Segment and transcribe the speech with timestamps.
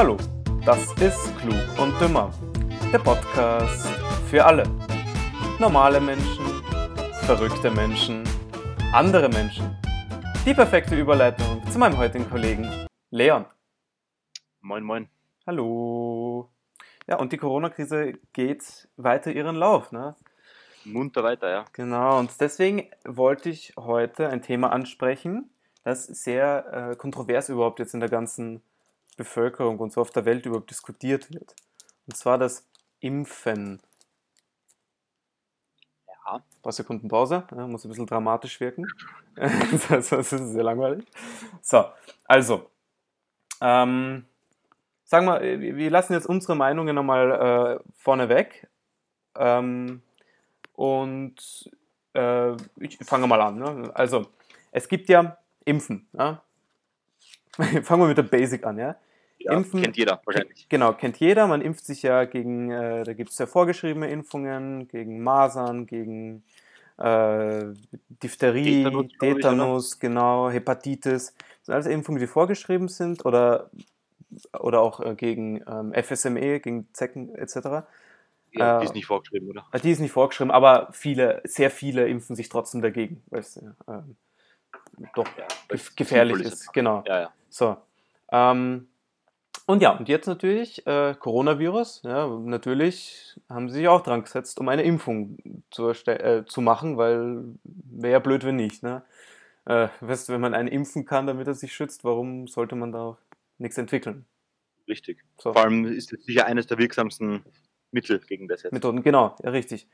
[0.00, 0.16] Hallo,
[0.64, 2.32] das ist Klug und Dümmer,
[2.90, 3.86] der Podcast
[4.30, 4.62] für alle.
[5.58, 6.42] Normale Menschen,
[7.26, 8.24] verrückte Menschen,
[8.94, 9.76] andere Menschen.
[10.46, 13.44] Die perfekte Überleitung zu meinem heutigen Kollegen Leon.
[14.62, 15.10] Moin, moin.
[15.46, 16.50] Hallo.
[17.06, 19.92] Ja, und die Corona-Krise geht weiter ihren Lauf.
[19.92, 20.16] Ne?
[20.86, 21.64] Munter weiter, ja.
[21.74, 25.50] Genau, und deswegen wollte ich heute ein Thema ansprechen,
[25.84, 28.62] das sehr äh, kontrovers überhaupt jetzt in der ganzen
[29.20, 31.54] Bevölkerung und so auf der Welt überhaupt diskutiert wird.
[32.06, 32.66] Und zwar das
[33.00, 33.80] Impfen.
[36.08, 36.36] Ja.
[36.36, 38.86] Ein paar Sekunden Pause, ja, muss ein bisschen dramatisch wirken.
[39.36, 41.04] das ist sehr langweilig.
[41.60, 41.84] So,
[42.24, 42.70] also,
[43.60, 44.24] ähm,
[45.04, 48.68] sagen wir, wir lassen jetzt unsere Meinungen nochmal äh, vorne weg.
[49.36, 50.00] Ähm,
[50.72, 51.70] und
[52.14, 53.58] äh, ich fange mal an.
[53.58, 53.90] Ne?
[53.94, 54.26] Also,
[54.72, 55.36] es gibt ja
[55.66, 56.08] Impfen.
[56.14, 56.42] Ja?
[57.82, 58.96] Fangen wir mit der Basic an, ja?
[59.40, 60.68] Ja Impfen, kennt jeder wahrscheinlich.
[60.68, 61.46] Genau, kennt jeder.
[61.46, 66.44] Man impft sich ja gegen, äh, da gibt es ja vorgeschriebene Impfungen, gegen Masern, gegen
[66.98, 67.64] äh,
[68.22, 71.34] Diphtherie, Tetanus, Tetanus genau, Hepatitis.
[71.34, 73.70] Das sind alles Impfungen, die vorgeschrieben sind oder,
[74.58, 77.86] oder auch äh, gegen ähm, FSME, gegen Zecken etc.
[78.52, 79.66] Ja, die ist äh, nicht vorgeschrieben, oder?
[79.82, 83.62] Die ist nicht vorgeschrieben, aber viele, sehr viele impfen sich trotzdem dagegen, weil es äh,
[85.14, 85.46] doch ja,
[85.96, 86.72] gefährlich ist.
[86.72, 87.02] Genau.
[87.48, 87.76] So.
[88.32, 88.89] Ähm,
[89.70, 92.02] und ja, und jetzt natürlich äh, Coronavirus.
[92.04, 95.38] Ja, natürlich haben sie sich auch dran gesetzt, um eine Impfung
[95.70, 98.82] zu, äh, zu machen, weil wäre ja blöd, wenn nicht.
[98.82, 99.02] Ne?
[99.66, 103.18] Äh, weißt, wenn man einen impfen kann, damit er sich schützt, warum sollte man da
[103.58, 104.24] nichts entwickeln?
[104.88, 105.22] Richtig.
[105.38, 105.52] So.
[105.52, 107.44] Vor allem ist es sicher eines der wirksamsten
[107.92, 108.72] Mittel gegen das jetzt.
[108.72, 109.88] Methoden, genau, ja, richtig.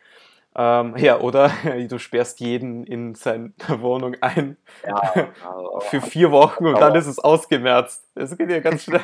[0.55, 1.51] Ähm, ja, oder
[1.89, 5.31] du sperrst jeden in seine Wohnung ein ja,
[5.81, 8.09] für vier Wochen und dann ist es ausgemerzt.
[8.15, 9.03] Das geht ja ganz schnell.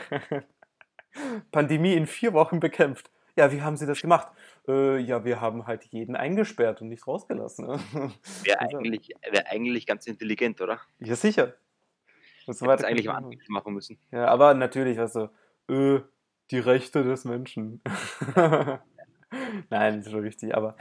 [1.50, 3.11] Pandemie in vier Wochen bekämpft.
[3.37, 4.28] Ja, wie haben Sie das gemacht?
[4.69, 7.67] Äh, ja, wir haben halt jeden eingesperrt und nicht rausgelassen.
[8.45, 10.81] Wäre also eigentlich, wär eigentlich ganz intelligent, oder?
[10.99, 11.55] Ja, sicher.
[12.47, 13.99] Das hätte eigentlich mal machen müssen.
[14.11, 15.31] Ja, aber natürlich, also,
[15.69, 16.00] äh,
[16.50, 17.81] die Rechte des Menschen.
[19.71, 20.77] Nein, das ist schon richtig, aber.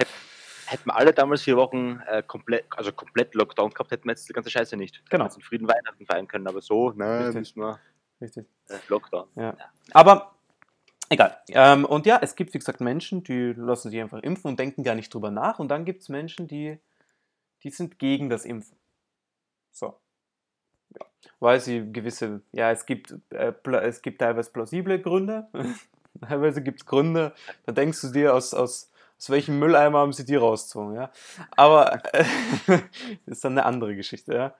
[0.65, 4.27] Hätten wir alle damals vier Wochen äh, komplett, also komplett Lockdown gehabt, hätten wir jetzt
[4.27, 5.03] die ganze Scheiße nicht.
[5.09, 5.25] Genau.
[5.25, 7.79] Wir in Frieden Weihnachten feiern können, aber so, ne, müssen wir.
[8.21, 8.45] Richtig.
[8.69, 9.27] Äh, Lockdown.
[9.35, 9.43] Ja.
[9.43, 9.57] ja.
[9.91, 10.35] Aber
[11.09, 11.37] egal.
[11.49, 14.83] Ähm, und ja, es gibt, wie gesagt, Menschen, die lassen sich einfach impfen und denken
[14.83, 15.59] gar nicht drüber nach.
[15.59, 16.79] Und dann gibt es Menschen, die,
[17.63, 18.77] die sind gegen das Impfen.
[19.71, 19.99] So.
[20.99, 21.05] Ja.
[21.39, 25.47] Weil sie gewisse, ja, es gibt, äh, es gibt teilweise plausible Gründe.
[26.21, 27.33] teilweise gibt es Gründe,
[27.65, 31.11] da denkst du dir aus, aus aus welchem Mülleimer haben sie die rausgezogen, ja.
[31.55, 32.25] Aber äh,
[33.27, 34.55] ist dann eine andere Geschichte, ja.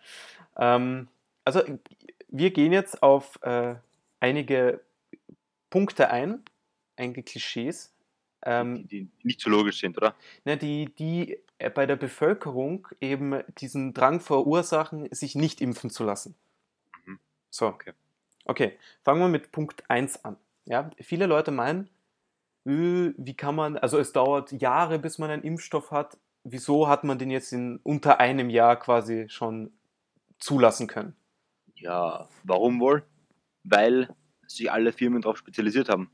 [0.55, 1.07] Ähm,
[1.43, 1.63] also
[2.31, 3.75] wir gehen jetzt auf äh,
[4.19, 4.81] einige
[5.69, 6.43] Punkte ein,
[6.95, 7.93] einige Klischees.
[8.43, 10.15] Ähm, die, die, nicht so logisch sind, oder?
[10.45, 16.03] Ne, die, die äh, bei der Bevölkerung eben diesen Drang verursachen, sich nicht impfen zu
[16.03, 16.35] lassen.
[17.05, 17.19] Mhm.
[17.51, 17.67] So.
[17.67, 17.93] Okay.
[18.45, 20.37] okay, fangen wir mit Punkt 1 an.
[20.65, 21.89] Ja, viele Leute meinen,
[22.65, 26.17] äh, wie kann man, also es dauert Jahre, bis man einen Impfstoff hat.
[26.43, 29.71] Wieso hat man den jetzt in unter einem Jahr quasi schon
[30.39, 31.15] zulassen können?
[31.81, 33.03] Ja, warum wohl?
[33.63, 34.15] Weil
[34.47, 36.11] sich alle Firmen darauf spezialisiert haben.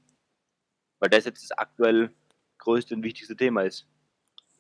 [1.00, 2.12] Weil das jetzt das aktuell
[2.58, 3.88] größte und wichtigste Thema ist.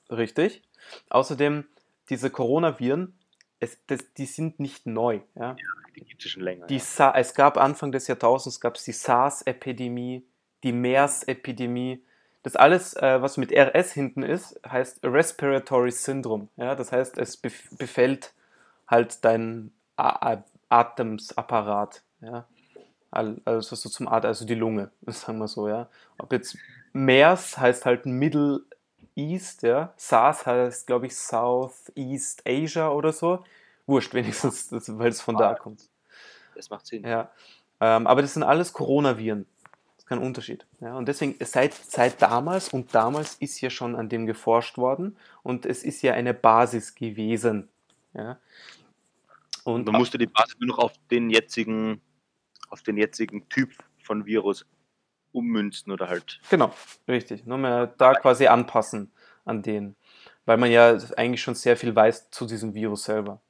[0.09, 0.61] Richtig.
[1.09, 1.65] Außerdem,
[2.09, 3.17] diese Coronaviren,
[3.59, 5.21] es, das, die sind nicht neu.
[5.35, 5.51] Ja?
[5.51, 5.55] ja
[5.95, 6.67] die gibt es schon länger.
[6.67, 7.13] Die ja.
[7.15, 10.25] es gab Anfang des Jahrtausends gab es die SARS-Epidemie,
[10.63, 12.03] die MERS-Epidemie.
[12.43, 16.49] Das alles, äh, was mit RS hinten ist, heißt Respiratory Syndrome.
[16.55, 16.75] Ja?
[16.75, 18.33] Das heißt, es befällt
[18.87, 19.71] halt dein
[20.69, 22.03] Atemsapparat.
[22.21, 22.45] Ja?
[23.11, 25.87] Also so zum Atem, also die Lunge, sagen wir so, ja.
[26.17, 26.57] Ob jetzt
[26.93, 28.61] MERS heißt halt Middle
[29.15, 29.93] East, ja.
[29.97, 33.43] SARS heißt, glaube ich, South East Asia oder so.
[33.85, 35.87] Wurscht, wenigstens, weil es von da kommt.
[36.55, 37.03] Das macht Sinn.
[37.03, 37.29] Ja.
[37.79, 39.45] Ähm, aber das sind alles Coronaviren
[40.07, 40.65] kein Unterschied.
[40.79, 45.17] Ja, und deswegen, seit, seit damals und damals ist ja schon an dem geforscht worden
[45.43, 47.67] und es ist ja eine Basis gewesen.
[48.13, 48.37] Ja.
[49.67, 52.01] Und man musste die Basis nur noch auf den jetzigen,
[52.69, 54.65] auf den jetzigen Typ von Virus
[55.33, 56.39] ummünzen oder halt.
[56.49, 56.73] Genau,
[57.05, 57.45] richtig.
[57.45, 59.11] Nur mehr da quasi anpassen
[59.43, 59.97] an den.
[60.45, 63.41] Weil man ja eigentlich schon sehr viel weiß zu diesem Virus selber.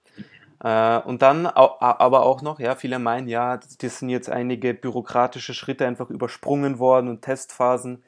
[0.60, 5.54] Äh, und dann aber auch noch, ja, viele meinen, ja, das sind jetzt einige bürokratische
[5.54, 8.04] Schritte einfach übersprungen worden und Testphasen.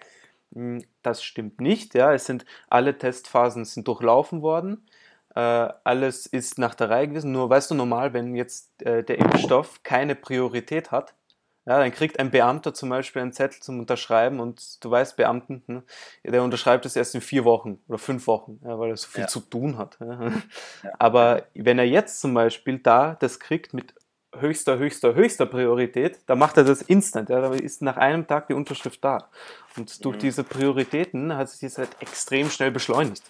[0.53, 2.11] Hm, das stimmt nicht, ja.
[2.11, 4.83] Es sind alle Testphasen sind durchlaufen worden.
[5.35, 5.39] Äh,
[5.83, 7.31] alles ist nach der Reihe gewesen.
[7.31, 11.13] Nur weißt du normal, wenn jetzt äh, der Impfstoff keine Priorität hat,
[11.65, 15.61] Ja, dann kriegt ein Beamter zum Beispiel einen Zettel zum Unterschreiben und du weißt, Beamten,
[15.67, 15.83] hm,
[16.23, 19.21] der unterschreibt es erst in vier Wochen oder fünf Wochen, ja, weil er so viel
[19.23, 19.27] Ja.
[19.27, 19.97] zu tun hat.
[19.99, 20.31] Ja.
[20.83, 20.91] Ja.
[20.97, 23.93] Aber wenn er jetzt zum Beispiel da das kriegt mit
[24.35, 27.29] höchster, höchster, höchster Priorität, dann macht er das instant.
[27.29, 29.29] Ja, da ist nach einem Tag die Unterschrift da.
[29.77, 30.19] Und durch Mhm.
[30.21, 33.21] diese Prioritäten hat sich das halt extrem schnell beschleunigt.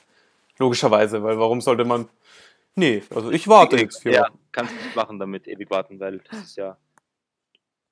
[0.60, 2.10] Logischerweise, weil warum sollte man.
[2.76, 4.40] Nee, also ich warte jetzt vier ja, Wochen.
[4.52, 6.78] kannst du nicht machen damit ewig warten, weil das ist ja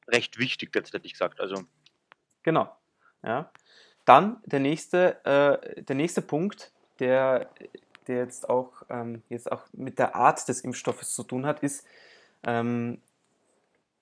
[0.08, 1.40] recht wichtig, tatsächlich gesagt.
[1.40, 1.64] Also,
[2.48, 2.74] Genau.
[3.24, 3.52] Ja.
[4.06, 7.50] Dann der nächste, äh, der nächste Punkt, der,
[8.08, 11.86] der jetzt, auch, ähm, jetzt auch mit der Art des Impfstoffes zu tun hat, ist,
[12.44, 13.02] ähm,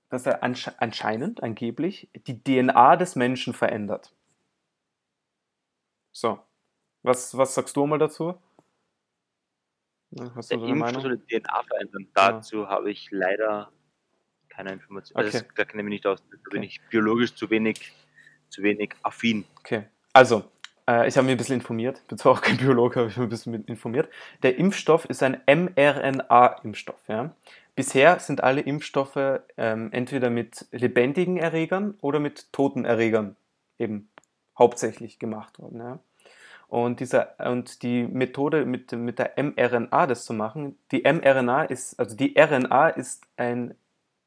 [0.09, 4.13] dass er ansche anscheinend, angeblich, die DNA des Menschen verändert.
[6.11, 6.37] So.
[7.01, 8.35] Was, was sagst du mal dazu?
[10.15, 11.17] Ja, Hast du der so eine Impfstoff Meinung?
[11.17, 12.07] soll die DNA verändern.
[12.13, 13.71] Dazu habe ich leider
[14.49, 15.17] keine Information.
[15.17, 15.45] Also, Okay.
[15.47, 16.23] das, da kenne ich mich nicht aus.
[16.31, 16.65] Da bin Okay.
[16.67, 17.91] ich biologisch zu wenig,
[18.49, 19.45] zu wenig affin.
[19.59, 19.83] Okay,
[20.13, 20.45] also,
[20.87, 23.25] äh, ich habe mich ein bisschen informiert, bin zwar auch kein Biologe, aber ich habe
[23.27, 24.09] mich ein bisschen informiert.
[24.43, 27.01] Der Impfstoff ist ein mRNA-Impfstoff.
[27.09, 27.35] Ja?
[27.75, 33.35] Bisher sind alle Impfstoffe ähm, entweder mit lebendigen Erregern oder mit toten Erregern
[33.77, 34.09] eben
[34.57, 35.79] hauptsächlich gemacht worden.
[35.79, 35.99] Ja?
[36.67, 41.99] Und, dieser, und die Methode mit, mit der mRNA das zu machen, die mRNA ist,
[41.99, 43.75] also die RNA ist ein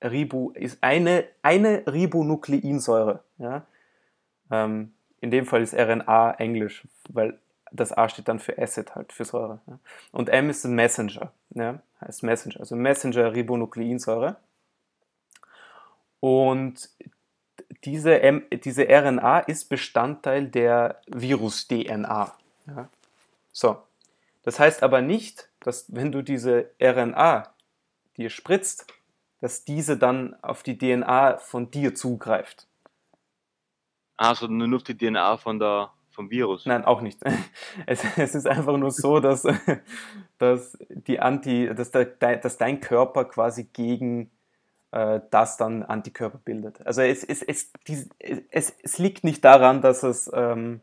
[0.03, 3.21] Ribo, ist eine, eine Ribonukleinsäure.
[3.39, 3.67] Ja?
[4.51, 7.39] Ähm, in dem Fall ist RNA Englisch, weil
[7.73, 9.61] das A steht dann für Acid halt, für Säure.
[9.67, 9.79] Ja.
[10.13, 14.37] Und M ist Messenger, ja, heißt Messenger, also Messenger-Ribonukleinsäure.
[16.21, 16.89] Und
[17.85, 22.35] diese, M, diese RNA ist Bestandteil der Virus-DNA.
[22.67, 22.89] Ja.
[23.53, 23.79] So.
[24.43, 27.53] Das heißt aber nicht, dass wenn du diese RNA
[28.17, 28.87] dir spritzt,
[29.41, 32.67] dass diese dann auf die DNA von dir zugreift.
[34.17, 36.67] Also nur auf die DNA von der, vom Virus.
[36.67, 37.21] Nein, auch nicht.
[37.87, 39.47] Es, es ist einfach nur so, dass,
[40.39, 44.31] dass, die Anti, dass, der, dass dein Körper quasi gegen
[44.93, 46.87] äh, das dann Antikörper bildet.
[46.87, 48.09] Also es, es, es, die,
[48.51, 50.81] es, es liegt nicht daran, dass es, ähm,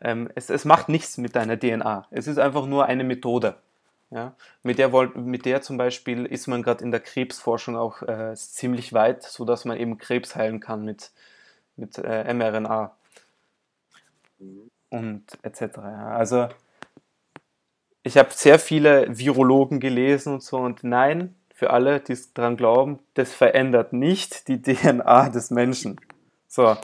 [0.00, 2.06] ähm, es, es macht nichts mit deiner DNA.
[2.10, 3.56] Es ist einfach nur eine Methode.
[4.10, 4.34] Ja?
[4.62, 8.92] Mit, der, mit der zum Beispiel ist man gerade in der Krebsforschung auch äh, ziemlich
[8.92, 11.10] weit, sodass man eben Krebs heilen kann mit,
[11.76, 12.94] mit äh, mRNA
[14.44, 14.70] Mhm.
[14.90, 15.76] und etc.
[15.78, 16.08] Ja.
[16.08, 16.48] Also
[18.02, 22.56] ich habe sehr viele Virologen gelesen und so und nein, für alle, die es daran
[22.56, 26.00] glauben, das verändert nicht die DNA des Menschen.
[26.48, 26.76] So,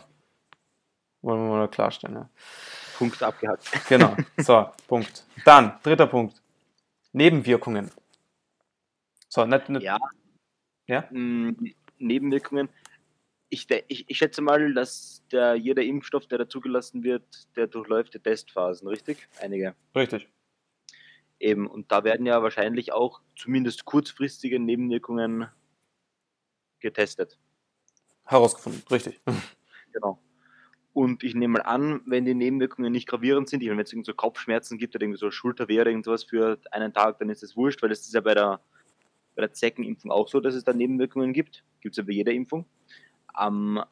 [1.22, 2.14] wollen wir mal klarstellen.
[2.14, 2.30] Ja.
[2.96, 3.68] Punkt abgehakt.
[3.88, 5.26] Genau, so, Punkt.
[5.44, 6.40] Dann, dritter Punkt.
[7.12, 7.90] Nebenwirkungen.
[9.28, 9.98] So, nicht, nicht, Ja.
[10.86, 11.08] Ja?
[11.10, 11.56] Mm,
[11.98, 12.68] Nebenwirkungen.
[13.48, 17.24] Ich, ich, ich schätze mal, dass der, jeder Impfstoff, der da zugelassen wird,
[17.56, 19.26] der durchläuft die Testphasen, richtig?
[19.40, 19.74] Einige.
[19.96, 20.28] richtig.
[21.40, 21.66] Eben.
[21.66, 25.48] Und da werden ja wahrscheinlich auch zumindest kurzfristige Nebenwirkungen
[26.78, 27.38] getestet.
[28.24, 29.20] Herausgefunden, richtig.
[29.92, 30.20] Genau.
[30.92, 34.14] Und ich nehme mal an, wenn die Nebenwirkungen nicht gravierend sind, wenn es irgendwie so
[34.14, 37.82] Kopfschmerzen gibt oder irgendwie so Schulterweh oder irgendwas für einen Tag, dann ist das wurscht,
[37.82, 38.60] weil das ist ja bei der,
[39.34, 41.64] bei der Zeckenimpfung auch so, dass es da Nebenwirkungen gibt.
[41.80, 42.66] Gibt es ja bei jeder Impfung.
[43.40, 43.82] Ähm,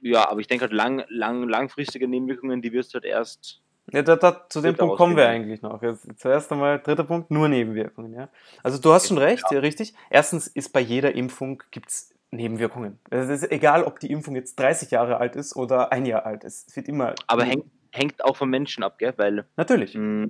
[0.00, 3.62] ja, aber ich denke halt lang, lang, langfristige Nebenwirkungen, die wirst du halt erst.
[3.92, 5.82] Ja, da, da, zu dem Punkt kommen wir eigentlich noch.
[5.82, 8.14] Jetzt, zuerst einmal, dritter Punkt, nur Nebenwirkungen.
[8.14, 8.28] Ja?
[8.62, 9.58] Also du hast schon recht, ja.
[9.58, 9.94] richtig.
[10.10, 12.98] Erstens ist bei jeder Impfung gibt's Nebenwirkungen.
[13.10, 16.44] Es ist egal, ob die Impfung jetzt 30 Jahre alt ist oder ein Jahr alt.
[16.44, 17.14] Es wird immer.
[17.26, 19.14] Aber hängt, hängt auch vom Menschen ab, gell?
[19.16, 19.94] Weil Natürlich.
[19.94, 20.28] mh,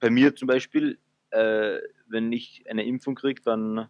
[0.00, 0.98] bei mir zum Beispiel,
[1.30, 1.78] äh,
[2.08, 3.88] wenn ich eine Impfung kriege, dann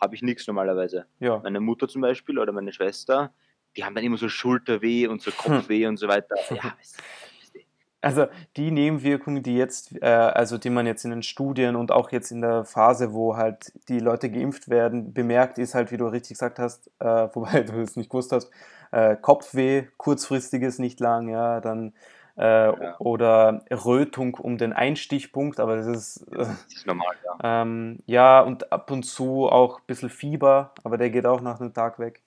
[0.00, 1.06] habe ich nichts normalerweise.
[1.18, 1.38] Ja.
[1.38, 3.34] meine Mutter zum Beispiel oder meine Schwester,
[3.76, 6.36] die haben dann immer so Schulterweh und so Kopfweh und so weiter.
[6.50, 7.02] Ja, weißt du,
[7.40, 7.60] weißt du.
[8.02, 8.26] Also
[8.56, 12.30] die Nebenwirkungen, die jetzt, äh, also die man jetzt in den Studien und auch jetzt
[12.30, 16.30] in der Phase, wo halt die Leute geimpft werden, bemerkt, ist halt, wie du richtig
[16.38, 17.04] gesagt hast, äh,
[17.34, 18.50] wobei du es nicht gewusst hast,
[18.92, 21.92] äh, Kopfweh, kurzfristiges, nicht lang, ja, dann
[22.36, 22.96] äh, Ja.
[22.98, 27.38] oder Rötung um den Einstichpunkt, aber das ist das ist normal, ja.
[27.62, 31.60] ähm, ja und ab und zu auch ein bisschen Fieber, aber der geht auch nach
[31.60, 32.22] einem Tag weg.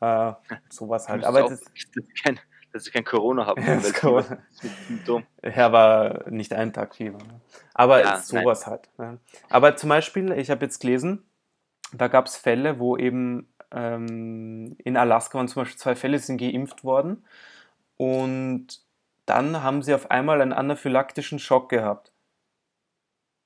[0.00, 0.32] Äh,
[0.68, 1.24] sowas halt.
[1.24, 2.34] Aber das, auch,
[2.72, 4.38] dass sie kein, Corona haben, Ja, das Corona.
[5.06, 5.26] ein.
[5.42, 7.18] Ja, war nicht einen Tag Fieber.
[7.18, 7.40] Ne?
[7.74, 8.88] Aber Ja, sowas halt.
[8.98, 9.18] Ne?
[9.48, 11.24] Aber zum Beispiel, ich habe jetzt gelesen,
[11.92, 16.38] da gab es Fälle, wo eben ähm, in Alaska waren zum Beispiel zwei Fälle, sind
[16.38, 17.24] geimpft worden
[17.96, 18.80] und
[19.26, 22.12] dann haben sie auf einmal einen anaphylaktischen Schock gehabt.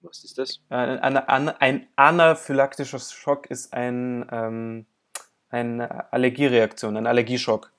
[0.01, 0.61] Was ist das?
[0.69, 4.87] Äh, Ein, ein, ein anaphylaktischer Schock ist ein, ähm,
[5.49, 7.72] eine Allergiereaktion, ein Allergieschock.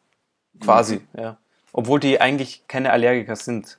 [0.60, 1.38] Quasi, ja.
[1.72, 3.78] Obwohl die eigentlich keine Allergiker sind.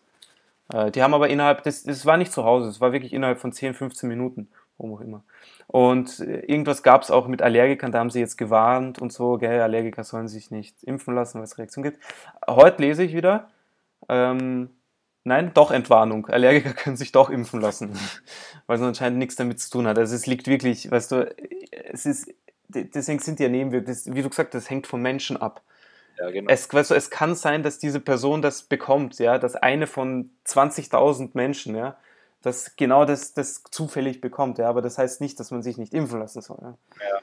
[0.72, 3.38] Äh, die haben aber innerhalb, das, das war nicht zu Hause, es war wirklich innerhalb
[3.38, 5.22] von 10, 15 Minuten, warum auch immer.
[5.66, 9.38] Und äh, irgendwas gab es auch mit Allergikern, da haben sie jetzt gewarnt und so,
[9.38, 12.02] gell, Allergiker sollen sich nicht impfen lassen, weil es Reaktionen gibt.
[12.46, 13.50] Heute lese ich wieder,
[14.08, 14.70] ähm,
[15.24, 17.98] nein, doch Entwarnung, Allergiker können sich doch impfen lassen,
[18.66, 19.98] weil es anscheinend nichts damit zu tun hat.
[19.98, 21.34] Also es liegt wirklich, weißt du,
[21.92, 22.32] es ist,
[22.68, 25.62] deswegen sind die ja Nebenwirkungen, wie du gesagt hast, das hängt vom Menschen ab.
[26.18, 26.50] Ja, genau.
[26.50, 30.30] Es, weißt du, es kann sein, dass diese Person das bekommt, ja, dass eine von
[30.46, 31.96] 20.000 Menschen, ja,
[32.42, 35.94] das genau das, das zufällig bekommt, ja, aber das heißt nicht, dass man sich nicht
[35.94, 36.58] impfen lassen soll.
[36.62, 37.20] Ja.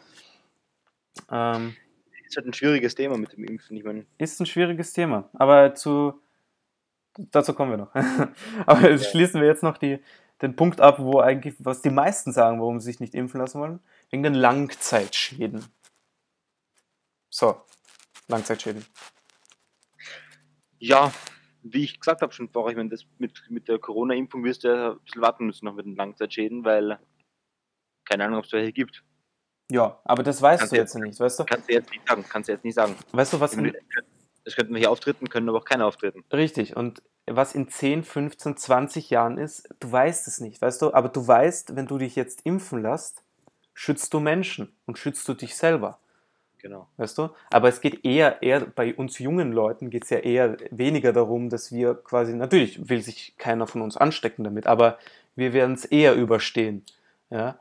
[1.30, 1.56] Ja.
[1.56, 1.76] Ähm,
[2.26, 3.76] ist halt ein schwieriges Thema mit dem Impfen.
[3.78, 6.22] Ich meine, ist ein schwieriges Thema, aber zu,
[7.18, 7.94] dazu kommen wir noch.
[8.66, 8.98] aber Ja.
[8.98, 10.00] schließen wir jetzt noch die,
[10.42, 13.60] den Punkt ab, wo eigentlich, was die meisten sagen, warum sie sich nicht impfen lassen
[13.60, 13.80] wollen,
[14.10, 15.66] wegen den Langzeitschäden.
[17.30, 17.62] So,
[18.32, 18.86] Langzeitschäden.
[20.80, 21.12] ja,
[21.64, 24.70] wie ich gesagt habe schon vorher, ich meine, das mit, mit der Corona-Impfung wirst du
[24.70, 27.00] ja ein bisschen warten müssen noch mit den Langzeitschäden, weil
[28.06, 29.04] keine Ahnung, ob es welche gibt.
[29.72, 31.46] Ja, aber das weißt Kannst du du jetzt nicht, weißt du?
[31.46, 32.96] Kannst du jetzt nicht sagen, kannst du jetzt nicht sagen.
[33.14, 33.74] Weißt du, was in,
[34.44, 36.26] Es könnten welche auftreten, können aber auch keine auftreten.
[36.34, 40.94] Richtig, und was in 10, 15, 20 Jahren ist, du weißt es nicht, weißt du?
[40.94, 43.24] Aber du weißt, wenn du dich jetzt impfen lässt,
[43.74, 46.01] schützt du Menschen und schützt du dich selber,
[46.62, 46.88] Genau.
[46.98, 47.30] weißt du?
[47.50, 51.50] Aber es geht eher, eher bei uns jungen Leuten geht es ja eher weniger darum,
[51.50, 55.00] dass wir quasi, natürlich will sich keiner von uns anstecken damit, aber
[55.36, 56.86] wir werden es eher überstehen,
[57.30, 57.60] ja?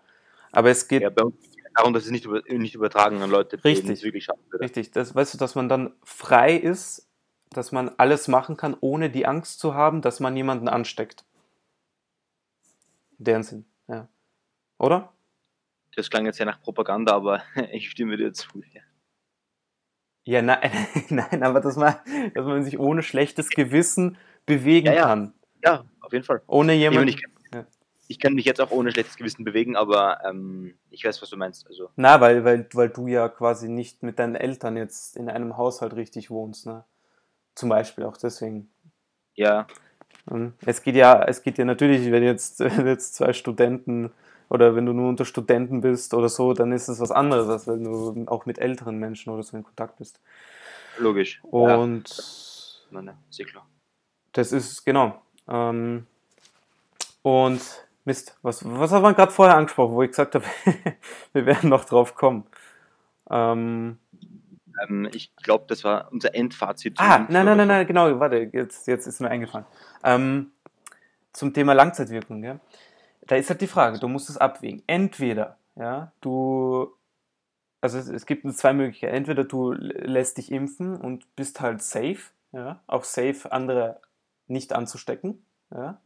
[0.52, 3.22] Aber es geht Ja, bei uns geht es darum, dass es nicht, über, nicht übertragen
[3.22, 4.02] an Leute, Richtig.
[4.02, 4.64] wirklich schaffen würde.
[4.64, 7.08] Richtig, das, weißt du, dass man dann frei ist,
[7.50, 11.24] dass man alles machen kann, ohne die Angst zu haben, dass man jemanden ansteckt.
[13.18, 14.08] Deren Sinn, ja.
[14.78, 15.12] Oder?
[15.96, 17.42] Das klang jetzt ja nach Propaganda, aber
[17.72, 18.62] ich stimme dir zu.
[18.72, 18.82] Ja.
[20.30, 20.70] Ja, nein,
[21.08, 21.96] nein, aber dass man,
[22.34, 25.02] dass man sich ohne schlechtes Gewissen bewegen Ja, ja.
[25.02, 25.34] kann.
[25.64, 26.40] ja, auf jeden Fall.
[26.46, 27.08] Ohne jemanden.
[27.08, 27.20] ich,
[27.52, 27.66] Ja.
[28.06, 31.36] ich kann mich jetzt auch ohne schlechtes Gewissen bewegen, aber ähm, ich weiß, was du
[31.36, 31.66] meinst.
[31.66, 35.56] Also, Na, weil, weil, weil du ja quasi nicht mit deinen Eltern jetzt in einem
[35.56, 36.84] Haushalt richtig wohnst, ne?
[37.56, 38.70] Zum Beispiel auch deswegen.
[39.34, 39.66] ja,
[40.64, 44.12] Es geht ja, es geht ja natürlich, wenn jetzt, wenn jetzt zwei Studenten
[44.50, 47.66] oder wenn du nur unter Studenten bist oder so, dann ist es was anderes, als
[47.66, 50.20] wenn du auch mit älteren Menschen oder so in Kontakt bist.
[50.98, 51.40] logisch.
[51.44, 52.04] ja, Und
[52.90, 53.66] nein, nein, sehr klar.
[54.32, 55.22] das ist, genau.
[55.48, 56.06] Ähm,
[57.22, 57.60] und
[58.04, 60.44] Mist, was, was haben wir gerade vorher angesprochen, wo ich gesagt habe,
[61.32, 62.44] wir werden noch drauf kommen.
[63.30, 63.98] Ähm,
[64.88, 66.98] Ähm, ich glaube, das war unser Endfazit.
[66.98, 69.66] Ah, nein, nein, nein, nein, genau, warte, jetzt, jetzt ist mir eingefallen.
[70.02, 70.52] Ähm,
[71.32, 72.58] zum Thema Langzeitwirkung, ja.
[73.22, 74.82] Da ist halt die Frage, du musst es abwägen.
[74.86, 76.92] Entweder, ja, du,
[77.80, 79.14] also es, es gibt nur zwei Möglichkeiten.
[79.14, 82.20] Entweder du lässt dich impfen und bist halt safe,
[82.52, 84.00] ja, auch safe, andere
[84.46, 86.00] nicht anzustecken, ja,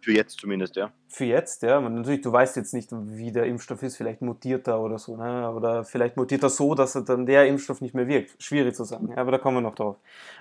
[0.00, 0.92] Für jetzt zumindest, ja.
[1.08, 1.78] für jetzt, ja.
[1.78, 5.16] Und natürlich, du weißt jetzt nicht, wie der Impfstoff ist, vielleicht mutiert er oder so,
[5.16, 5.50] ne?
[5.50, 8.40] Oder vielleicht mutiert er so, dass er dann der Impfstoff nicht mehr wirkt.
[8.42, 9.96] Schwierig zu sagen, ja, aber da kommen wir noch drauf.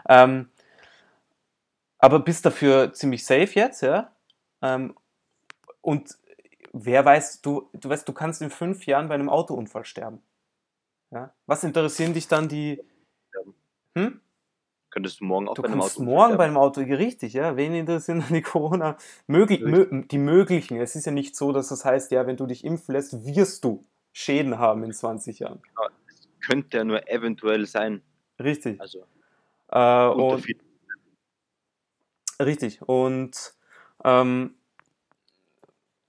[0.10, 0.50] Ähm,
[1.98, 4.12] aber bist dafür ziemlich safe jetzt, ja.
[4.62, 4.94] Ähm,
[5.88, 6.18] und
[6.74, 10.22] wer weiß, du, du weißt, du kannst in fünf Jahren bei einem Autounfall sterben.
[11.12, 11.34] Ja?
[11.46, 12.84] Was interessieren dich dann die.
[13.96, 14.20] Hm?
[14.90, 17.56] Könntest du morgen auch Du bei einem Auto morgen bei einem Auto, richtig, ja.
[17.56, 18.98] Wen interessieren dann die Corona?
[19.28, 20.76] Möglich, mö, die möglichen.
[20.82, 23.64] Es ist ja nicht so, dass das heißt, ja, wenn du dich impfen lässt, wirst
[23.64, 25.62] du Schäden haben in 20 Jahren.
[26.46, 28.02] Könnte ja nur eventuell sein.
[28.42, 28.82] Richtig.
[28.82, 29.06] Also,
[29.70, 30.46] Äh, und,
[32.42, 32.82] richtig.
[32.82, 33.54] Und,
[34.04, 34.57] ähm,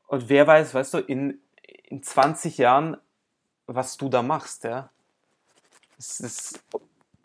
[0.09, 1.41] und wer weiß, weißt du, in,
[1.85, 2.97] in 20 Jahren,
[3.67, 4.91] was du da machst, ja.
[5.97, 6.65] Das ist,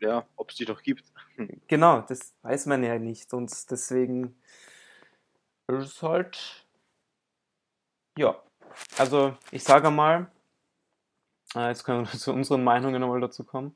[0.01, 1.03] ja, ob es die noch gibt.
[1.67, 4.35] Genau, das weiß man ja nicht und deswegen
[5.67, 6.67] ist es halt,
[8.19, 8.39] ja,
[8.99, 10.29] also ich sage mal,
[11.55, 13.75] äh, jetzt können wir zu unseren Meinungen nochmal dazu kommen.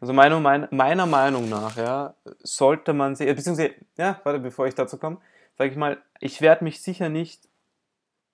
[0.00, 4.68] Also meiner, mein, meiner Meinung nach, ja, sollte man sich, äh, beziehungsweise, ja, warte, bevor
[4.68, 5.18] ich dazu komme,
[5.58, 7.48] sage ich mal, ich werde mich sicher nicht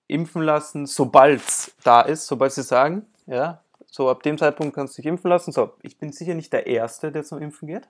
[0.09, 4.97] impfen lassen, sobald es da ist, sobald sie sagen, ja, so ab dem Zeitpunkt kannst
[4.97, 5.51] du dich impfen lassen.
[5.51, 7.87] So, ich bin sicher nicht der Erste, der zum Impfen geht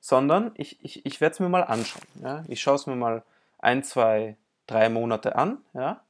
[0.00, 2.02] sondern ich, ich, ich werde es mir mal anschauen.
[2.22, 2.44] Ja?
[2.48, 3.22] Ich schaue es mir mal
[3.58, 5.58] ein, zwei, drei Monate an.
[5.74, 6.02] Ja?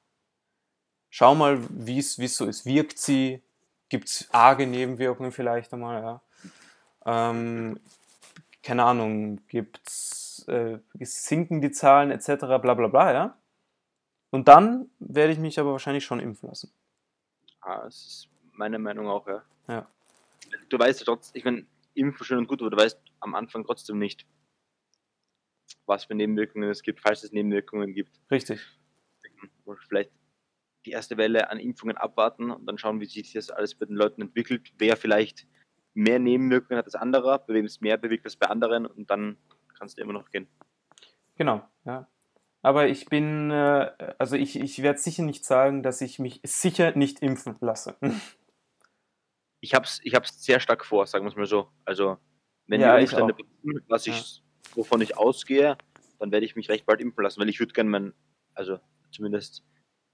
[1.11, 2.64] Schau mal, wie es so ist.
[2.64, 3.42] Wirkt sie?
[3.88, 6.02] Gibt es arge Nebenwirkungen vielleicht einmal?
[6.02, 6.20] Ja?
[7.04, 7.80] Ähm,
[8.62, 12.38] keine Ahnung, gibt's, äh, sinken die Zahlen etc.
[12.61, 13.12] bla bla bla.
[13.12, 13.37] Ja?
[14.30, 16.72] Und dann werde ich mich aber wahrscheinlich schon impfen lassen.
[17.60, 19.87] Ah, das ist meine Meinung auch, ja.
[20.68, 23.64] Du weißt ja trotzdem, ich meine, impfen schön und gut, aber du weißt am Anfang
[23.64, 24.26] trotzdem nicht,
[25.87, 28.20] was für Nebenwirkungen es gibt, falls es Nebenwirkungen gibt.
[28.30, 28.60] Richtig.
[29.88, 30.10] Vielleicht
[30.87, 33.96] die erste Welle an Impfungen abwarten und dann schauen, wie sich das alles bei den
[33.96, 35.46] Leuten entwickelt, wer vielleicht
[35.94, 39.37] mehr Nebenwirkungen hat als anderer, bei wem es mehr bewegt als bei anderen und dann
[39.78, 40.49] kannst du immer noch gehen.
[41.34, 42.08] Genau, ja.
[42.62, 46.96] Aber ich bin, äh, also ich, ich werde sicher nicht sagen, dass ich mich sicher
[46.96, 47.96] nicht impfen lasse.
[49.62, 51.68] Ich habe es ich hab's sehr stark vor, sagen wir es mal so.
[51.84, 52.16] Also,
[52.66, 54.42] wenn Ja, die ich Umstände passieren, was ich,
[54.74, 55.76] wovon ich ausgehe,
[56.18, 58.14] dann werde ich mich recht bald impfen lassen, weil ich würde gerne mein,
[58.54, 58.78] also
[59.10, 59.62] zumindest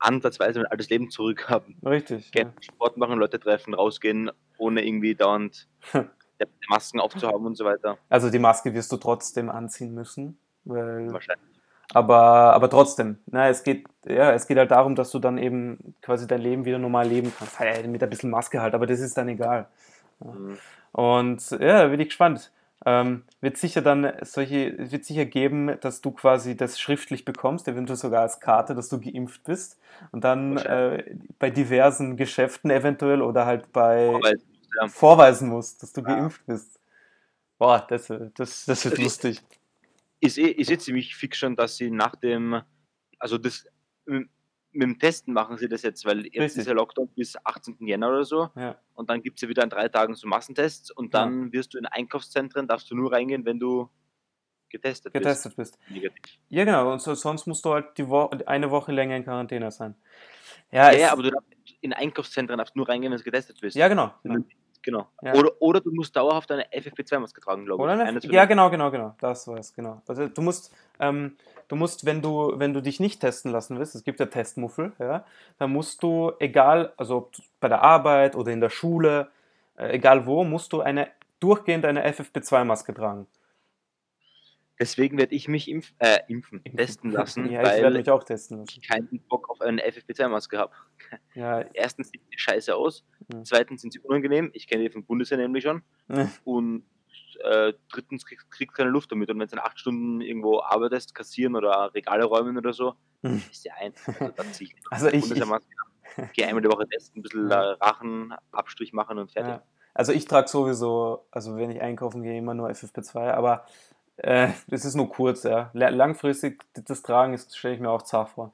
[0.00, 1.78] ansatzweise mein altes Leben zurückhaben.
[1.86, 2.26] Richtig.
[2.34, 2.42] Ja.
[2.42, 5.68] Gerne Sport machen, Leute treffen, rausgehen, ohne irgendwie dauernd
[6.68, 7.98] Masken aufzuhaben und so weiter.
[8.08, 10.38] Also die Maske wirst du trotzdem anziehen müssen.
[10.64, 11.55] Weil, Wahrscheinlich.
[11.95, 15.95] Aber, aber trotzdem, na, es geht, ja, es geht halt darum, dass du dann eben
[16.02, 17.59] quasi dein Leben wieder normal leben kannst.
[17.61, 19.66] Ja, mit ein bisschen Maske halt, aber das ist dann egal.
[20.21, 20.59] Mhm.
[20.93, 22.52] Und ja, da bin ich gespannt.
[22.85, 27.66] Ähm, wird sicher dann solche, es wird sicher geben, dass du quasi das schriftlich bekommst,
[27.66, 29.78] eventuell sogar als Karte, dass du geimpft bist.
[30.12, 35.93] Und dann äh, bei diversen Geschäften eventuell oder halt bei Aber ja, vorweisen musst, dass
[35.93, 36.14] du Ja.
[36.14, 36.78] geimpft bist.
[37.59, 39.43] Boah, das, das, das wird lustig.
[40.20, 42.61] Ist eh, ist eh ziemlich fix schon, dass sie nach dem,
[43.18, 43.66] also das
[44.06, 44.28] mit,
[44.73, 46.61] mit dem Testen machen sie das jetzt, weil jetzt Richtig.
[46.61, 47.76] ist ja Lockdown bis 18.
[47.87, 48.78] Jänner oder so Ja.
[48.94, 51.78] und dann gibt es ja wieder in drei Tagen so Massentests und dann wirst du
[51.78, 53.88] in Einkaufszentren, darfst du nur reingehen, wenn du
[54.68, 55.78] getestet, getestet bist.
[55.78, 55.90] bist.
[55.90, 56.38] Negativ.
[56.49, 56.92] Ja, genau.
[56.92, 59.94] Und so, sonst musst du halt die Wo eine Woche länger in Quarantäne sein.
[60.73, 61.49] Ja, Ja, ja, aber du darfst
[61.80, 63.76] in Einkaufszentren darfst du nur reingehen, wenn du getestet bist.
[63.76, 64.12] ja genau.
[64.25, 64.49] Wenn du-
[64.87, 65.09] Genau.
[65.21, 65.35] Ja.
[65.35, 67.85] Oder, oder du musst dauerhaft eine FFP2-Maske tragen, glaube ich.
[67.85, 69.16] Oder eine, Eines von ja, genau, genau, genau.
[69.19, 70.00] Das war es, genau.
[70.07, 73.97] Also du musst, ähm, du musst, wenn du, wenn du dich nicht testen lassen willst,
[73.97, 75.25] es gibt ja Testmuffel, ja,
[75.59, 79.27] dann musst du, egal, also ob bei der Arbeit oder in der Schule,
[79.77, 81.09] äh, egal wo, musst du eine
[81.40, 83.27] durchgehend eine FFP2-Maske tragen.
[84.78, 88.58] Deswegen werde ich mich impf, äh, impfen, testen lassen, ja, ich werde mich auch testen
[88.58, 88.68] lassen.
[88.78, 90.72] ich keinen Bock auf eine FFP2-Maske habe.
[91.34, 93.44] Ja, erstens sieht die scheiße aus, Mhm.
[93.44, 96.84] zweitens sind sie unangenehm, ich kenne die vom Bundesheer nämlich schon, ne, und
[97.44, 99.28] äh, drittens kriegst kriegst keine Luft damit.
[99.30, 103.42] Und wenn du dann acht Stunden irgendwo arbeitest, kassieren oder Regale räumen oder so, Mhm.
[103.50, 103.92] ist ja ein.
[104.36, 105.70] Also, ich Also ich- Bundesheermaske
[106.16, 106.30] ab.
[106.34, 107.72] Geh einmal die Woche testen, ein bisschen Ja.
[107.72, 109.52] äh, Rachenabstrich machen und fertig.
[109.54, 109.62] ja.
[109.94, 113.64] Also ich trage sowieso, also wenn ich einkaufen gehe, immer nur FFP2, aber
[114.18, 115.70] äh, das ist nur kurz, ja.
[115.72, 118.52] La- Langfristig das Tragen ist, stelle ich mir auch zart vor.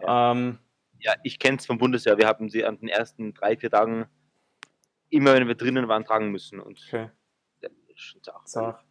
[0.00, 0.58] Ähm,
[1.00, 2.18] Ja, ich kenne es vom Bundesheer.
[2.18, 4.06] Wir haben sie an den ersten drei, vier Tagen
[5.10, 6.60] immer, wenn wir drinnen waren, tragen müssen.
[6.60, 7.10] Und okay,
[7.60, 8.48] das ist schon zart.
[8.48, 8.84] zart.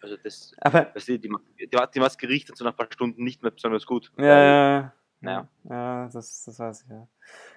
[0.00, 1.28] Also das, Aber weißt du, die,
[1.60, 4.10] die, die Maske riecht dann so nach ein paar Stunden nicht mehr besonders gut.
[4.18, 5.48] Ja, ja, Naja.
[5.64, 7.06] ja, das, das weiß ich ja.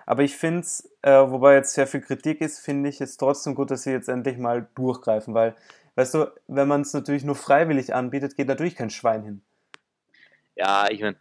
[0.05, 3.55] Aber ich finde es, äh, wobei jetzt sehr viel Kritik ist, finde ich es trotzdem
[3.55, 5.55] gut, dass sie jetzt endlich mal durchgreifen, weil,
[5.95, 9.41] weißt du, wenn man es natürlich nur freiwillig anbietet, geht natürlich kein Schwein hin.
[10.55, 11.17] Ja, ich meine,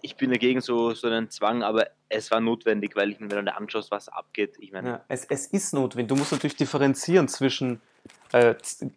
[0.00, 3.46] ich bin dagegen so, so einen Zwang, aber es war notwendig, weil ich mir, wenn
[3.46, 6.08] du anschaust, was abgeht, ich meine, Ja, es, es ist notwendig.
[6.08, 7.80] Du musst natürlich differenzieren zwischen
[8.32, 8.54] äh,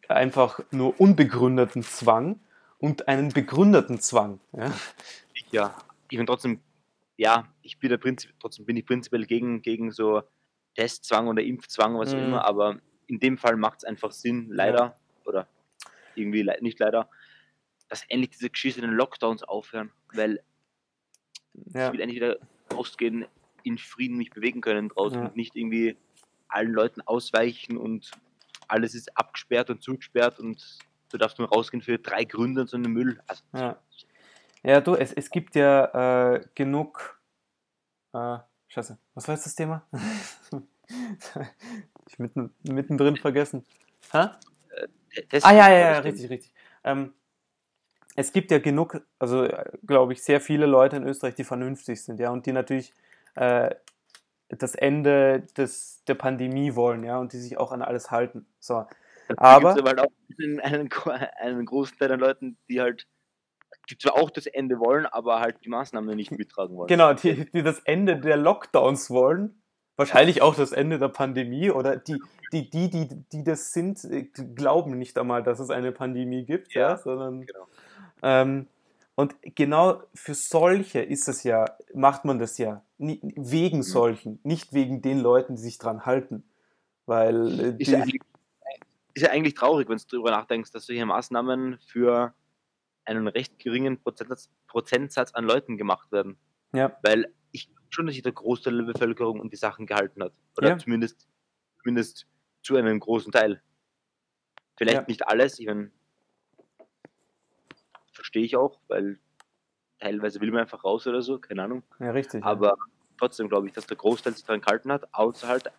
[0.10, 2.40] einfach nur unbegründeten Zwang
[2.80, 4.40] und einen begründeten Zwang.
[4.54, 4.74] Ja?
[5.34, 5.76] ich, ja,
[6.10, 6.60] ich bin trotzdem,
[7.18, 10.24] ja, ich bin der Prinzip, trotzdem bin ich prinzipiell gegen, gegen so
[10.76, 12.24] Testzwang oder Impfzwang, was auch Mhm.
[12.26, 15.48] immer, aber in dem Fall macht es einfach Sinn, leider, oder
[16.16, 17.10] irgendwie le nicht leider,
[17.90, 20.42] dass endlich diese geschissenen Lockdowns aufhören, weil
[21.54, 21.88] Ja.
[21.88, 22.38] ich will endlich wieder
[22.74, 23.26] rausgehen,
[23.64, 25.26] in Frieden mich bewegen können draußen Ja.
[25.28, 25.98] und nicht irgendwie
[26.48, 28.12] allen Leuten ausweichen und
[28.68, 32.78] alles ist abgesperrt und zugesperrt und du darfst nur rausgehen für drei Gründe und so
[32.78, 33.22] einen Müll.
[33.28, 33.82] Also, Ja,
[34.64, 37.20] ja du, es, es gibt ja äh, genug.
[38.14, 39.88] Äh, scheiße, was war jetzt das Thema?
[42.10, 43.66] ich mitten, mittendrin vergessen.
[44.12, 44.28] Hä?
[45.30, 46.54] Test- Ah, ja, ja, ja, richtig, richtig.
[46.84, 47.14] Ähm,
[48.16, 49.48] es gibt ja genug, also
[49.86, 52.94] glaube ich, sehr viele Leute in Österreich, die vernünftig sind, ja, und die natürlich
[53.36, 53.74] äh,
[54.50, 58.46] das Ende des, der Pandemie wollen, ja, und die sich auch an alles halten.
[58.60, 58.86] So.
[59.36, 60.90] Aber- aber halt auch einen, einen,
[61.40, 63.08] einen großen Teil an Leuten, die halt,
[63.90, 66.88] die zwar auch das Ende wollen, aber halt die Maßnahmen nicht mittragen wollen.
[66.88, 69.62] Genau, die, die das Ende der Lockdowns wollen,
[69.98, 72.22] wahrscheinlich auch das Ende der Pandemie oder die,
[72.54, 76.74] die, die, die, die das sind, äh, glauben nicht einmal, dass es eine Pandemie gibt,
[76.74, 77.68] ja, Ja, sondern genau.
[78.22, 78.68] ähm,
[79.16, 85.02] und genau für solche ist es ja, macht man das ja, wegen solchen, nicht wegen
[85.02, 86.44] den Leuten, die sich dran halten,
[87.08, 88.22] weil äh, Ist ja, die, eigentlich,
[89.16, 92.36] ist ja eigentlich traurig, wenn du darüber nachdenkst, dass solche Maßnahmen für
[93.06, 96.38] einen recht geringen Prozentsatz, Prozentsatz an Leuten gemacht werden.
[96.74, 97.34] ja, Weil
[97.90, 100.34] schon, dass sich der Großteil der Bevölkerung an die Sachen gehalten hat.
[100.58, 100.78] Oder Ja.
[100.78, 101.28] zumindest,
[101.82, 102.26] zumindest
[102.64, 103.62] zu einem großen Teil.
[104.78, 105.06] Vielleicht Ja.
[105.08, 105.92] nicht alles, ich meine,
[108.12, 109.20] verstehe ich auch, weil
[110.00, 111.84] teilweise will man einfach raus oder so, keine Ahnung.
[112.00, 112.42] Ja, richtig.
[112.42, 112.48] ja.
[112.48, 112.76] Aber
[113.18, 115.72] trotzdem glaube ich, dass der Großteil sich daran gehalten hat, außer halt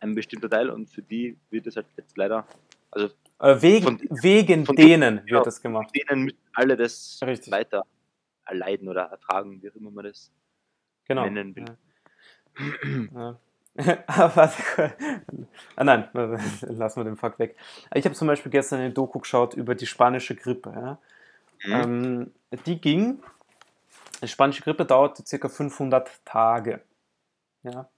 [0.00, 2.46] ein bestimmter Teil und für die wird es halt jetzt leider,
[2.90, 3.10] also
[3.60, 5.90] wegen von- wegen von- denen wird ja, das gemacht.
[5.94, 7.52] denen müssen alle das Richtig.
[7.52, 7.84] weiter
[8.44, 10.30] erleiden oder ertragen, wie auch immer man das
[11.08, 11.28] Genau.
[11.28, 11.64] nennen will.
[13.14, 13.36] Ja.
[14.06, 14.52] Aber
[15.76, 16.08] ah nein,
[16.62, 17.56] lassen wir den Fakt weg.
[17.94, 20.72] Ich habe zum Beispiel gestern eine Doku geschaut über die spanische Grippe.
[20.74, 20.98] Ja?
[21.64, 21.82] Mhm.
[21.82, 22.32] Ähm,
[22.66, 23.22] die ging,
[24.20, 26.80] die spanische Grippe dauerte circa 500 Tage.
[27.62, 27.88] Ja?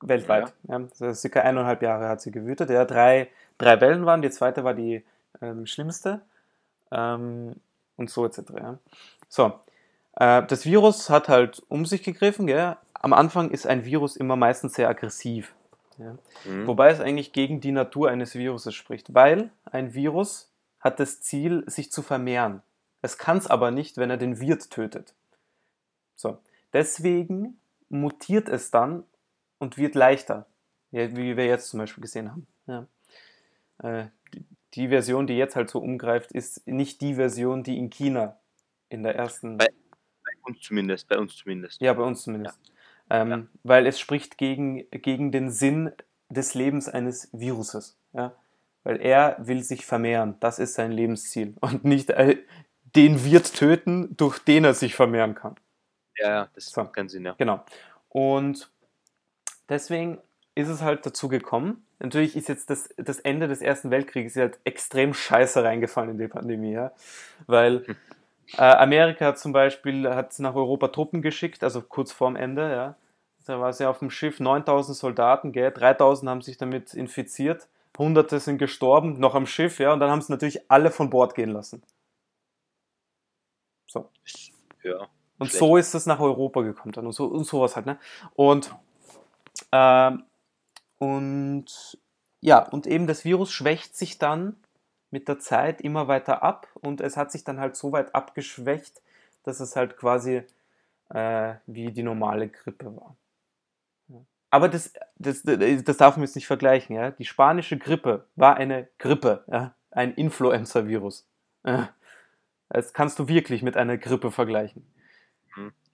[0.00, 0.54] Weltweit.
[0.68, 0.76] Ja.
[0.76, 2.70] Also circa eineinhalb Jahre hat sie gewütet.
[2.70, 5.04] Ja, drei, drei Wellen waren, die zweite war die
[5.40, 6.22] ähm, schlimmste.
[6.90, 7.56] Ähm,
[7.96, 8.42] und so etc.
[8.56, 8.78] Ja.
[9.28, 9.60] So,
[10.16, 12.46] das Virus hat halt um sich gegriffen.
[12.46, 12.76] Gell?
[12.94, 15.54] Am Anfang ist ein Virus immer meistens sehr aggressiv.
[15.98, 16.16] Ja?
[16.44, 16.66] Mhm.
[16.66, 20.50] Wobei es eigentlich gegen die Natur eines Viruses spricht, weil ein Virus
[20.80, 22.62] hat das Ziel, sich zu vermehren.
[23.02, 25.14] Es kann es aber nicht, wenn er den Wirt tötet.
[26.14, 26.38] So,
[26.72, 29.04] deswegen mutiert es dann
[29.58, 30.46] und wird leichter,
[30.90, 32.46] wie wir jetzt zum Beispiel gesehen haben.
[32.66, 32.86] Ja.
[33.82, 37.90] Äh, die, die Version, die jetzt halt so umgreift, ist nicht die Version, die in
[37.90, 38.38] China
[38.88, 39.68] in der ersten Bei
[40.42, 41.80] uns zumindest, bei uns zumindest.
[41.80, 42.58] ja, bei uns zumindest.
[43.10, 45.92] Ähm, Weil es spricht gegen, gegen den Sinn
[46.30, 47.98] des Lebens eines Viruses.
[48.12, 48.34] Ja?
[48.82, 50.36] Weil er will sich vermehren.
[50.40, 51.54] Das ist sein Lebensziel.
[51.60, 52.38] Und nicht äh,
[52.96, 55.56] den Wirt töten, durch den er sich vermehren kann.
[56.16, 56.82] Ja, ja, das So.
[56.82, 57.34] macht keinen Sinn, ja.
[57.38, 57.64] Genau.
[58.08, 58.70] Und
[59.68, 60.18] deswegen
[60.54, 61.84] ist es halt dazu gekommen.
[61.98, 66.28] Natürlich ist jetzt das, das Ende des Ersten Weltkrieges halt extrem scheiße reingefallen in die
[66.28, 66.92] Pandemie, ja.
[67.46, 67.84] Weil
[68.56, 72.96] Amerika hat zum Beispiel hat nach Europa Truppen geschickt, also kurz vorm Ende, ja.
[73.46, 75.70] Da war sie auf dem Schiff 9000 Soldaten, gell?
[75.70, 80.22] 3000 haben sich damit infiziert, Hunderte sind gestorben, noch am Schiff, ja, und dann haben
[80.22, 81.82] sie natürlich alle von Bord gehen lassen.
[83.86, 84.10] So.
[84.82, 85.08] Ja.
[85.38, 85.58] Und Schlecht.
[85.58, 87.98] so ist es nach Europa gekommen dann und, so, und sowas halt, ne?
[88.34, 88.74] Und,
[89.72, 90.24] ähm,
[90.98, 91.98] und
[92.40, 94.56] ja, und eben das Virus schwächt sich dann
[95.14, 99.00] mit der Zeit immer weiter ab und es hat sich dann halt so weit abgeschwächt,
[99.44, 100.42] dass es halt quasi
[101.10, 103.16] äh, wie die normale Grippe war.
[104.50, 107.12] Aber das, das, das darf man jetzt nicht vergleichen, ja.
[107.12, 111.28] Die spanische Grippe war eine Grippe, ja, ein Influenza-Virus.
[112.68, 114.84] Das kannst du wirklich mit einer Grippe vergleichen.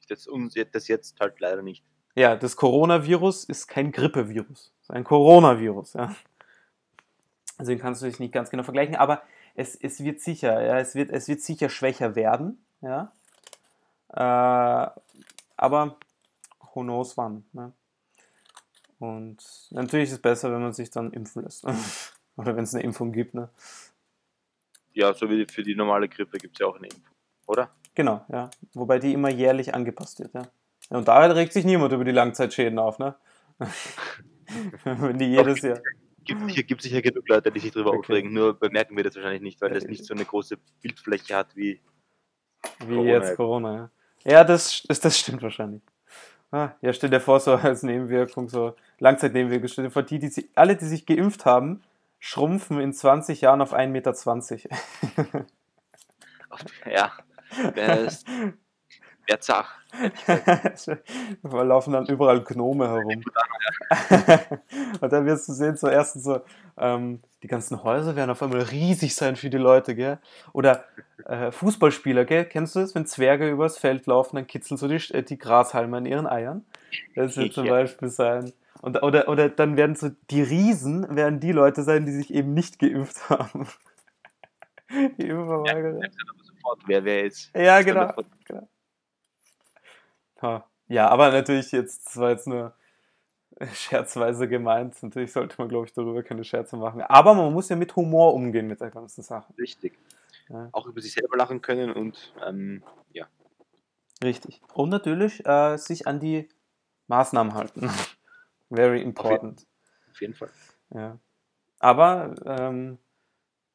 [0.08, 1.84] Das, uns das jetzt halt leider nicht.
[2.14, 5.92] Ja, das Coronavirus ist kein Grippevirus, es ist ein Coronavirus.
[5.92, 6.14] Ja.
[7.60, 9.22] Deswegen kannst du dich nicht ganz genau vergleichen, aber
[9.54, 13.12] es, es wird sicher, ja, es wird, es wird sicher schwächer werden, ja.
[14.12, 14.90] Äh,
[15.56, 15.96] aber
[16.74, 17.44] who knows wann.
[17.52, 17.72] Ne?
[18.98, 19.38] Und
[19.70, 21.64] natürlich ist es besser, wenn man sich dann impfen lässt.
[22.36, 23.50] Oder wenn es eine Impfung gibt, ne?
[24.92, 27.14] Ja, so wie für die normale Grippe gibt es ja auch eine Impfung,
[27.46, 27.70] oder?
[27.94, 28.50] Genau, ja.
[28.72, 30.42] Wobei die immer jährlich angepasst wird, ja.
[30.90, 33.14] ja und da regt sich niemand über die Langzeitschäden auf, ne?
[34.84, 35.78] wenn die jedes Jahr.
[36.30, 37.98] Gibt sicher, gibt sicher genug Leute, die sich darüber Okay.
[37.98, 41.56] aufregen, nur bemerken wir das wahrscheinlich nicht, weil das nicht so eine große Bildfläche hat
[41.56, 41.80] wie.
[42.86, 43.36] Wie Corona jetzt.
[43.36, 43.90] Corona, ja.
[44.32, 45.82] Ja, das, das, das stimmt wahrscheinlich.
[46.52, 50.28] Ah, ja, stell dir vor, so als Nebenwirkung, so Langzeitnebenwirkung, stell dir vor, die, die
[50.28, 51.82] sich, alle, die sich geimpft haben,
[52.18, 55.46] schrumpfen in 20 Jahren auf 1,20 Meter.
[56.90, 57.12] Ja,
[57.74, 58.08] wer
[59.30, 59.30] ist.
[59.30, 59.76] Wer zach.
[61.42, 63.22] da laufen dann überall Gnome herum.
[65.00, 66.40] Und dann wirst du sehen, so erstens so,
[66.78, 70.18] ähm, die ganzen Häuser werden auf einmal riesig sein für die Leute, gell?
[70.52, 70.84] Oder
[71.26, 72.44] äh, Fußballspieler, gell?
[72.44, 72.94] Kennst du das?
[72.94, 76.64] Wenn Zwerge übers Feld laufen, dann kitzeln so die, äh, die Grashalme an ihren Eiern.
[77.16, 77.72] Das wird zum Ja.
[77.72, 78.52] Beispiel sein.
[78.82, 82.54] Und, oder, oder dann werden so die Riesen, werden die Leute sein, die sich eben
[82.54, 83.66] nicht geimpft haben.
[84.90, 86.00] Die Impfverweigerer.
[86.42, 87.54] Sofort, wer wer jetzt.
[87.54, 88.12] Ja, genau.
[90.42, 90.64] Ha.
[90.88, 92.74] Ja, aber natürlich jetzt, das war jetzt nur
[93.74, 95.02] scherzweise gemeint.
[95.02, 97.02] Natürlich sollte man, glaube ich, darüber keine Scherze machen.
[97.02, 99.52] Aber man muss ja mit Humor umgehen mit der ganzen Sache.
[99.58, 99.98] Richtig.
[100.48, 100.68] Ja.
[100.72, 103.26] Auch über sich selber lachen können und ähm, ja.
[104.22, 104.60] Richtig.
[104.74, 106.48] Und natürlich äh, sich an die
[107.06, 107.90] Maßnahmen halten.
[108.70, 109.66] Very important.
[110.10, 110.50] Auf jeden Fall.
[110.92, 111.18] Ja.
[111.78, 113.09] Aber ähm, äh,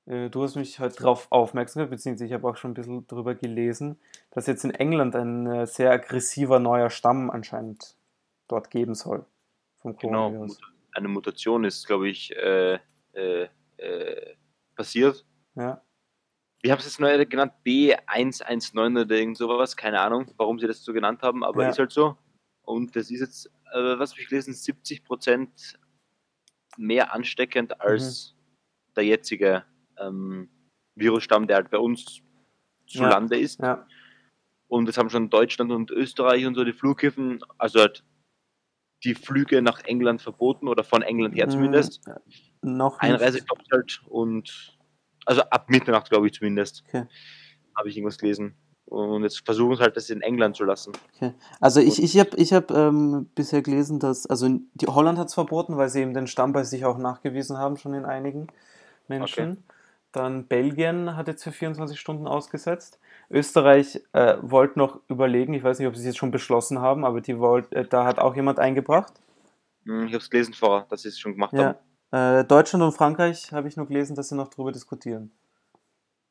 [0.06, 3.34] du hast mich heute darauf aufmerksam gemacht, beziehungsweise ich habe auch schon ein bisschen darüber
[3.36, 4.00] gelesen,
[4.32, 7.98] dass jetzt in England ein äh, sehr aggressiver neuer Stamm anscheinend
[8.48, 9.26] dort geben soll.
[9.80, 10.30] Vom Genau.
[10.30, 10.60] Coronavirus.
[10.94, 12.80] Eine Mutation ist, glaube ich, äh,
[13.13, 14.36] äh, äh,
[14.76, 15.26] passiert.
[15.56, 15.82] Ja.
[16.62, 20.84] Wir haben es jetzt neu genannt, B119 oder irgend sowas, keine Ahnung, warum sie das
[20.84, 21.70] so genannt haben, aber Ja.
[21.70, 22.18] ist halt so.
[22.62, 25.80] Und das ist jetzt, äh, was habe ich gelesen, 70 Prozent
[26.78, 28.36] mehr ansteckend als
[28.96, 29.63] der jetzige
[30.00, 30.50] ähm,
[30.96, 32.22] Virusstamm, der halt bei uns
[32.88, 33.10] zu Ja.
[33.10, 33.60] Lande ist.
[33.62, 33.86] Ja.
[34.68, 38.04] Und es haben schon Deutschland und Österreich und so die Flughäfen, also halt
[39.04, 42.02] die Flüge nach England verboten oder von England her Mm, zumindest.
[42.62, 43.12] Noch nicht.
[43.12, 44.78] Einreise stoppt halt und
[45.26, 46.84] also ab Mitternacht, glaube ich zumindest.
[46.88, 47.06] Okay.
[47.76, 48.56] Habe ich irgendwas gelesen.
[48.86, 50.94] Und jetzt versuchen sie halt, das in England zu lassen.
[51.60, 55.34] Also ich, ich habe ich hab, ähm, bisher gelesen, dass, also die Holland hat es
[55.34, 58.48] verboten, weil sie eben den Stamm bei sich auch nachgewiesen haben, schon in einigen
[59.08, 59.64] Menschen.
[60.15, 62.99] Dann Belgien hat jetzt für 24 Stunden ausgesetzt.
[63.30, 67.04] Österreich äh, wollte noch überlegen, ich weiß nicht, ob sie es jetzt schon beschlossen haben,
[67.04, 69.13] aber die wollt, äh, da hat auch jemand eingebracht.
[69.86, 71.75] Hm, Ich habe es gelesen vorher, dass sie es schon gemacht Ja.
[72.12, 72.41] haben.
[72.41, 75.32] Äh, Deutschland und Frankreich habe ich nur gelesen, dass sie noch darüber diskutieren.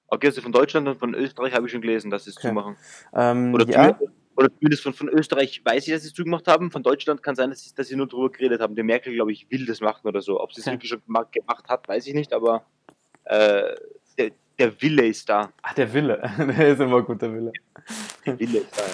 [0.06, 2.48] Okay, also von Deutschland und von Österreich habe ich schon gelesen, dass sie es Okay.
[2.48, 2.76] zumachen.
[3.12, 6.46] Ähm, Oder, ja, zumindest, oder zumindest von, von Österreich weiß ich, dass sie es zugemacht
[6.48, 6.70] haben.
[6.70, 8.76] Von Deutschland kann sein, dass sie, dass sie nur darüber geredet haben.
[8.76, 10.40] Der Merkel, glaube ich, will das machen oder so.
[10.40, 10.76] Ob sie es Okay.
[10.76, 12.64] wirklich schon gema- gemacht hat, weiß ich nicht, aber
[13.24, 13.74] äh,
[14.18, 15.52] der, der Wille ist da.
[15.62, 17.52] ach, der Wille, der ist immer gut, der Wille.
[18.26, 18.84] Der Wille ist da.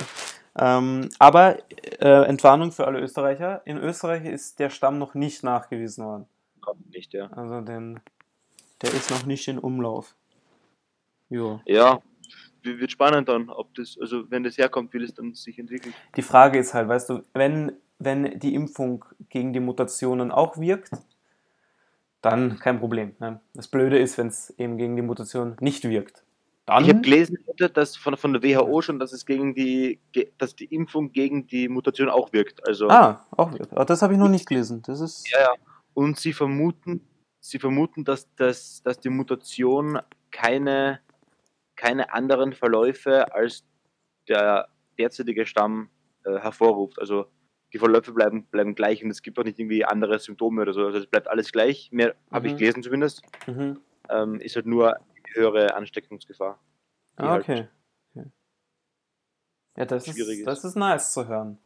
[0.78, 1.58] Ähm, aber
[2.00, 3.62] äh, Entwarnung für alle Österreicher.
[3.64, 6.26] In Österreich ist der Stamm noch nicht nachgewiesen worden.
[6.60, 7.26] Kommt nicht, ja.
[7.32, 8.00] Also den,
[8.82, 10.16] der ist noch nicht in Umlauf.
[11.28, 11.60] Jo.
[11.64, 12.02] Ja,
[12.62, 15.94] wird spannend dann, ob das, also wenn das herkommt, wie das dann sich entwickelt.
[16.16, 20.90] Die Frage ist halt, weißt du, wenn, wenn die Impfung gegen die Mutationen auch wirkt,
[22.20, 23.14] dann kein Problem.
[23.18, 23.40] Ne?
[23.54, 26.24] Das Blöde ist, wenn es eben gegen die Mutation nicht wirkt.
[26.66, 27.38] Dann, Ich habe gelesen,
[27.74, 29.98] dass von, von der WHO schon, dass es gegen die,
[30.38, 32.66] dass die Impfung gegen die Mutation auch wirkt.
[32.66, 33.72] Also ah, auch wirkt.
[33.72, 34.82] Aber das habe ich noch nicht gelesen.
[34.86, 35.50] Das ist, Ja, ja.
[35.94, 37.00] Und sie vermuten,
[37.40, 39.98] sie vermuten, dass, dass, dass die Mutation
[40.30, 41.00] keine,
[41.74, 43.64] keine anderen Verläufe als
[44.28, 45.88] der derzeitige Stamm
[46.24, 47.00] äh, hervorruft.
[47.00, 47.26] Also
[47.72, 50.86] die Verläufe bleiben, bleiben gleich und es gibt auch nicht irgendwie andere Symptome oder so.
[50.86, 51.90] Also es bleibt alles gleich.
[51.92, 52.58] Mehr habe ich Mhm.
[52.58, 53.22] gelesen zumindest.
[53.46, 53.80] mhm.
[54.08, 54.96] Ähm, ist halt nur
[55.34, 56.58] höhere Ansteckungsgefahr.
[57.16, 57.68] Ah, halt okay.
[58.16, 58.26] okay.
[59.76, 60.46] Ja, das ist, ist.
[60.46, 61.58] das ist nice zu hören.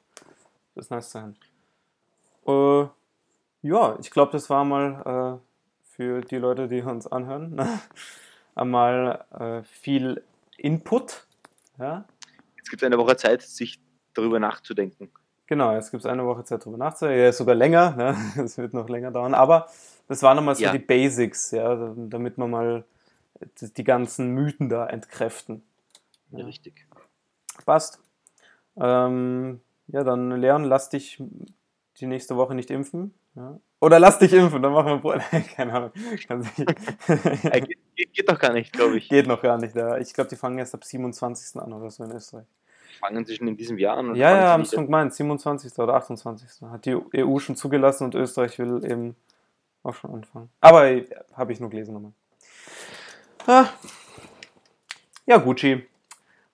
[0.74, 1.36] Das ist nice zu hören.
[2.46, 2.88] Äh,
[3.66, 7.58] ja, ich glaube, das war mal äh, für die Leute, die uns anhören,
[8.54, 10.22] einmal äh, viel
[10.58, 11.26] Input.
[11.78, 12.04] Ja,
[12.58, 13.80] Jetzt gibt es eine Woche Zeit, sich
[14.12, 15.10] darüber nachzudenken.
[15.46, 17.22] Genau, jetzt gibt es eine Woche Zeit drüber nachzudenken.
[17.22, 18.16] Ja, sogar länger, ne?
[18.36, 19.34] das wird noch länger dauern.
[19.34, 19.66] Aber
[20.08, 20.72] das waren nochmal so Ja.
[20.72, 22.84] die Basics, ja, damit wir mal
[23.60, 25.62] die die ganzen Mythen da entkräften.
[26.30, 26.44] Ja.
[26.44, 26.86] Richtig.
[27.64, 28.00] Passt.
[28.76, 31.22] Ähm, ja, dann Leon, lass dich
[32.00, 33.14] die nächste Woche nicht impfen.
[33.36, 33.58] Ja.
[33.80, 35.20] Oder lass dich impfen, dann machen wir Bro-
[35.56, 35.92] Keine Ahnung.
[37.06, 39.08] Äh, geht, geht, geht doch gar nicht, glaube ich.
[39.08, 39.76] Geht noch gar nicht.
[39.76, 39.98] Ja.
[39.98, 41.60] Ich glaube, die fangen erst ab 27.
[41.60, 42.46] an oder so in Österreich.
[43.00, 44.14] Fangen sie schon in diesem Jahr an?
[44.14, 45.14] Ja, ja, haben es schon gemeint.
[45.14, 45.78] 27.
[45.78, 46.62] oder 28.
[46.62, 49.16] Hat die EU schon zugelassen und Österreich will eben
[49.82, 50.50] auch schon anfangen.
[50.60, 52.12] Aber äh, habe ich nur gelesen nochmal.
[53.46, 53.66] Ah.
[55.26, 55.86] Ja, Gucci.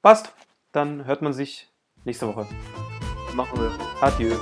[0.03, 0.33] Passt.
[0.73, 1.69] Dann hört man sich
[2.05, 2.47] nächste Woche.
[3.35, 3.73] Machen wir.
[4.01, 4.35] Adieu.